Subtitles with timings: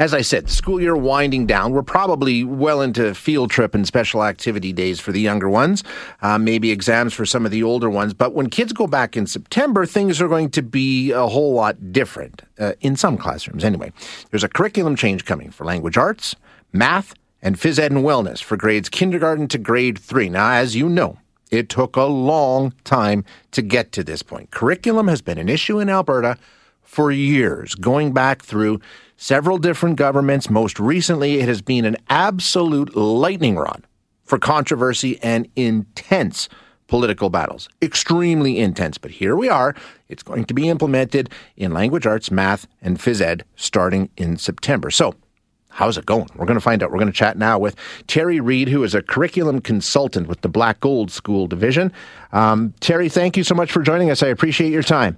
[0.00, 1.72] As I said, school year winding down.
[1.72, 5.84] We're probably well into field trip and special activity days for the younger ones,
[6.22, 8.14] uh, maybe exams for some of the older ones.
[8.14, 11.92] But when kids go back in September, things are going to be a whole lot
[11.92, 13.92] different, uh, in some classrooms anyway.
[14.30, 16.34] There's a curriculum change coming for language arts,
[16.72, 20.30] math, and phys ed and wellness for grades kindergarten to grade three.
[20.30, 21.18] Now, as you know,
[21.50, 24.50] it took a long time to get to this point.
[24.50, 26.38] Curriculum has been an issue in Alberta
[26.90, 28.80] for years, going back through
[29.16, 30.50] several different governments.
[30.50, 33.86] Most recently, it has been an absolute lightning rod
[34.24, 36.48] for controversy and intense
[36.88, 37.68] political battles.
[37.80, 38.98] Extremely intense.
[38.98, 39.76] But here we are.
[40.08, 44.90] It's going to be implemented in language arts, math, and phys ed starting in September.
[44.90, 45.14] So,
[45.72, 46.26] How's it going?
[46.34, 46.90] We're going to find out.
[46.90, 47.76] We're going to chat now with
[48.08, 51.92] Terry Reed, who is a curriculum consultant with the Black Gold School Division.
[52.32, 54.20] Um, Terry, thank you so much for joining us.
[54.20, 55.16] I appreciate your time.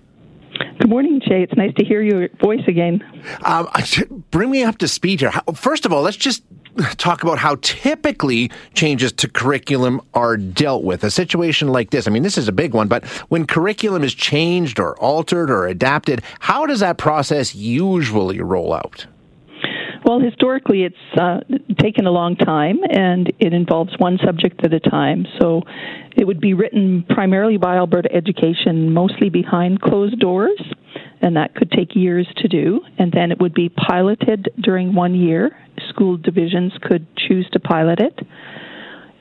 [0.82, 1.44] Good morning, Jay.
[1.44, 3.04] It's nice to hear your voice again.
[3.44, 3.68] Um,
[4.32, 5.30] bring me up to speed here.
[5.54, 6.42] First of all, let's just
[6.96, 11.04] talk about how typically changes to curriculum are dealt with.
[11.04, 14.12] A situation like this, I mean, this is a big one, but when curriculum is
[14.12, 19.06] changed or altered or adapted, how does that process usually roll out?
[20.04, 21.40] Well, historically, it's uh,
[21.78, 25.26] taken a long time, and it involves one subject at a time.
[25.40, 25.62] So
[26.16, 30.60] it would be written primarily by Alberta Education, mostly behind closed doors,
[31.20, 32.80] and that could take years to do.
[32.98, 35.56] And then it would be piloted during one year.
[35.90, 38.18] School divisions could choose to pilot it.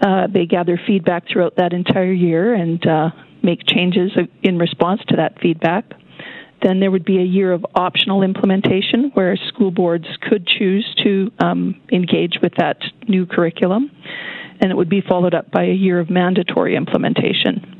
[0.02, 3.12] Uh, they gather feedback throughout that entire year and uh,
[3.44, 5.94] make changes in response to that feedback.
[6.62, 11.32] Then there would be a year of optional implementation where school boards could choose to
[11.40, 12.78] um, engage with that
[13.08, 13.90] new curriculum,
[14.60, 17.78] and it would be followed up by a year of mandatory implementation.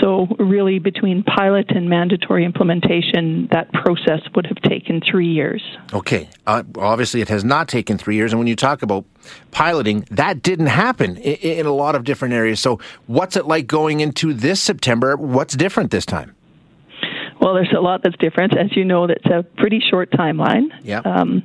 [0.00, 5.62] So, really, between pilot and mandatory implementation, that process would have taken three years.
[5.92, 6.30] Okay.
[6.46, 8.32] Uh, obviously, it has not taken three years.
[8.32, 9.04] And when you talk about
[9.50, 12.60] piloting, that didn't happen in, in a lot of different areas.
[12.60, 15.16] So, what's it like going into this September?
[15.16, 16.34] What's different this time?
[17.42, 18.56] Well, there's a lot that's different.
[18.56, 20.68] As you know, that's a pretty short timeline.
[20.84, 21.00] Yeah.
[21.00, 21.42] Um,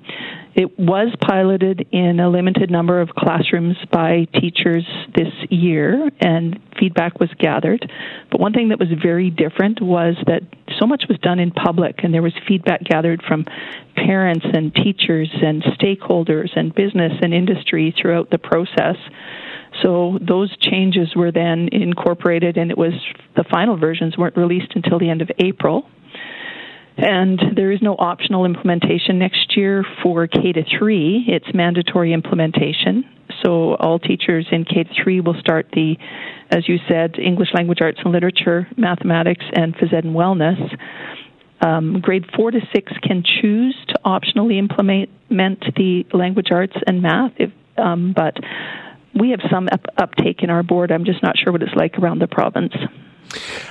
[0.58, 4.84] it was piloted in a limited number of classrooms by teachers
[5.16, 7.88] this year, and feedback was gathered.
[8.32, 10.42] But one thing that was very different was that
[10.80, 13.46] so much was done in public, and there was feedback gathered from
[13.96, 18.96] parents and teachers and stakeholders and business and industry throughout the process.
[19.84, 22.94] So those changes were then incorporated, and it was
[23.36, 25.88] the final versions weren't released until the end of April.
[26.98, 31.26] And there is no optional implementation next year for K to 3.
[31.28, 33.06] It's mandatory implementation.
[33.44, 35.96] So all teachers in K to 3 will start the,
[36.50, 40.76] as you said, English language arts and literature, mathematics, and phys ed and wellness.
[41.62, 47.34] Um, grade 4 to 6 can choose to optionally implement the language arts and math,
[47.38, 48.38] if, um, but
[49.14, 50.92] we have some up- uptake in our board.
[50.92, 52.74] I'm just not sure what it's like around the province.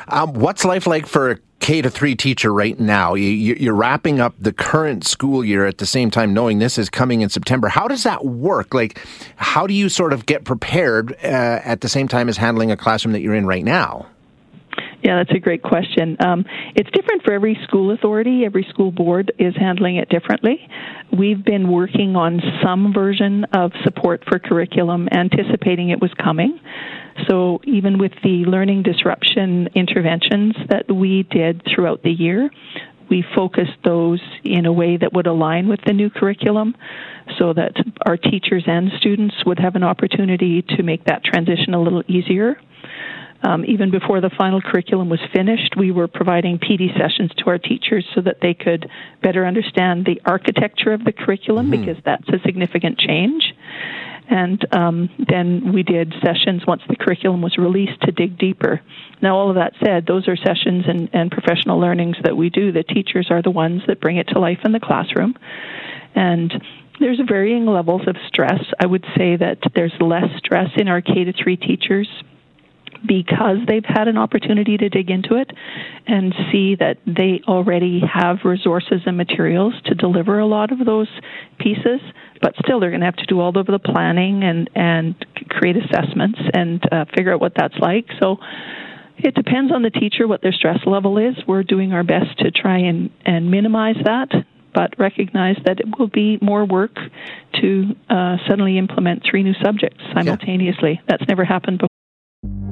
[0.08, 3.14] Um, what's life like for K to three teacher right now?
[3.14, 6.88] You, are wrapping up the current school year at the same time, knowing this is
[6.88, 7.66] coming in September.
[7.66, 8.72] How does that work?
[8.72, 9.04] Like,
[9.34, 12.76] how do you sort of get prepared uh, at the same time as handling a
[12.76, 14.06] classroom that you're in right now?
[15.02, 16.16] Yeah, that's a great question.
[16.20, 18.44] Um, it's different for every school authority.
[18.44, 20.66] Every school board is handling it differently.
[21.16, 26.58] We've been working on some version of support for curriculum, anticipating it was coming.
[27.28, 32.50] So even with the learning disruption interventions that we did throughout the year,
[33.08, 36.74] we focused those in a way that would align with the new curriculum
[37.38, 37.72] so that
[38.04, 42.56] our teachers and students would have an opportunity to make that transition a little easier.
[43.42, 47.58] Um, even before the final curriculum was finished, we were providing PD sessions to our
[47.58, 48.88] teachers so that they could
[49.22, 51.84] better understand the architecture of the curriculum mm-hmm.
[51.84, 53.54] because that's a significant change.
[54.28, 58.80] And um, then we did sessions once the curriculum was released to dig deeper.
[59.22, 62.72] Now, all of that said, those are sessions and, and professional learnings that we do.
[62.72, 65.36] The teachers are the ones that bring it to life in the classroom.
[66.14, 66.52] And
[66.98, 68.64] there's varying levels of stress.
[68.80, 72.08] I would say that there's less stress in our K to 3 teachers
[73.06, 75.50] because they've had an opportunity to dig into it
[76.06, 81.08] and see that they already have resources and materials to deliver a lot of those
[81.58, 82.00] pieces
[82.40, 85.76] but still they're going to have to do all of the planning and and create
[85.76, 88.36] assessments and uh, figure out what that's like so
[89.18, 92.50] it depends on the teacher what their stress level is we're doing our best to
[92.50, 94.28] try and and minimize that
[94.76, 96.94] but recognize that it will be more work
[97.62, 101.00] to uh, suddenly implement three new subjects simultaneously.
[101.00, 101.04] Yeah.
[101.08, 101.95] That's never happened before.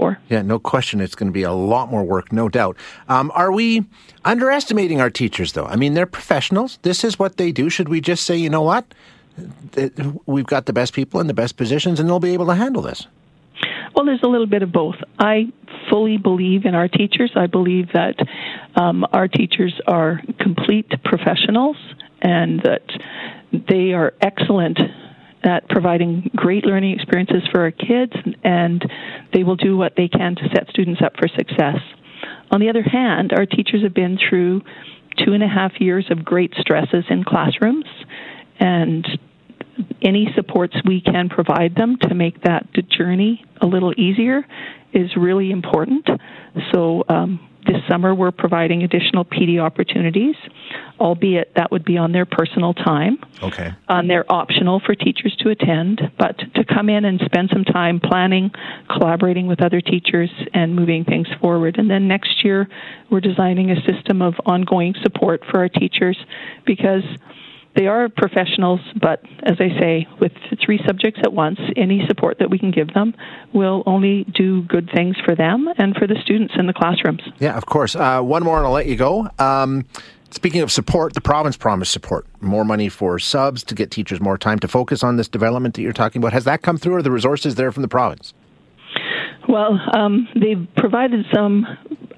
[0.00, 0.18] For.
[0.30, 1.02] Yeah, no question.
[1.02, 2.78] It's going to be a lot more work, no doubt.
[3.06, 3.84] Um, are we
[4.24, 5.66] underestimating our teachers, though?
[5.66, 6.78] I mean, they're professionals.
[6.80, 7.68] This is what they do.
[7.68, 8.86] Should we just say, you know what?
[10.24, 12.80] We've got the best people in the best positions, and they'll be able to handle
[12.80, 13.06] this.
[13.94, 14.96] Well, there's a little bit of both.
[15.18, 15.52] I
[15.90, 17.32] fully believe in our teachers.
[17.36, 18.16] I believe that
[18.76, 21.76] um, our teachers are complete professionals
[22.22, 22.84] and that
[23.52, 24.78] they are excellent
[25.42, 28.12] at providing great learning experiences for our kids,
[28.44, 28.84] and
[29.32, 31.78] they will do what they can to set students up for success.
[32.50, 34.62] On the other hand, our teachers have been through
[35.24, 37.86] two and a half years of great stresses in classrooms,
[38.58, 39.06] and
[40.02, 44.44] any supports we can provide them to make that journey a little easier
[44.92, 46.06] is really important.
[46.72, 50.34] So, um, this summer we're providing additional PD opportunities,
[51.00, 53.18] albeit that would be on their personal time.
[53.42, 53.72] Okay.
[53.88, 58.00] Um, they're optional for teachers to attend, but to come in and spend some time
[58.00, 58.50] planning,
[58.90, 61.78] collaborating with other teachers, and moving things forward.
[61.78, 62.68] And then next year
[63.10, 66.18] we're designing a system of ongoing support for our teachers
[66.66, 67.02] because
[67.76, 70.32] they are professionals, but as I say, with
[70.64, 73.14] three subjects at once, any support that we can give them
[73.52, 77.22] will only do good things for them and for the students in the classrooms.
[77.38, 77.94] Yeah, of course.
[77.94, 79.28] Uh, one more and I'll let you go.
[79.38, 79.86] Um,
[80.30, 82.26] speaking of support, the province promised support.
[82.40, 85.82] More money for subs to get teachers more time to focus on this development that
[85.82, 86.32] you're talking about.
[86.32, 86.96] Has that come through?
[86.96, 88.34] Or the resources there from the province?
[89.48, 91.66] Well, um, they've provided some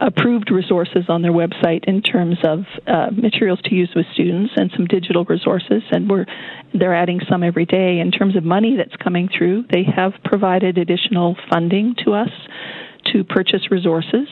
[0.01, 4.71] approved resources on their website in terms of uh, materials to use with students and
[4.77, 6.27] some digital resources, and we're
[6.75, 8.01] they're adding some every day.
[8.01, 12.31] In terms of money that's coming through, they have provided additional funding to us
[13.13, 14.29] to purchase resources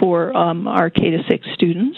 [0.00, 1.96] for um, our K to six students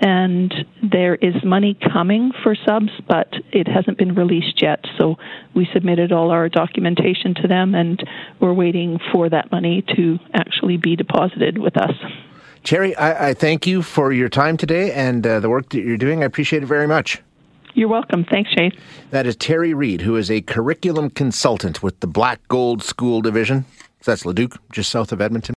[0.00, 0.52] and
[0.82, 4.84] there is money coming for subs, but it hasn't been released yet.
[4.98, 5.16] So
[5.54, 8.02] we submitted all our documentation to them, and
[8.40, 11.94] we're waiting for that money to actually be deposited with us.
[12.64, 15.96] Terry, I, I thank you for your time today and uh, the work that you're
[15.96, 16.22] doing.
[16.22, 17.22] I appreciate it very much.
[17.74, 18.24] You're welcome.
[18.24, 18.72] Thanks, Chase.
[19.10, 23.64] That is Terry Reed, who is a curriculum consultant with the Black Gold School Division.
[24.00, 25.46] So that's Leduc, just south of Edmonton.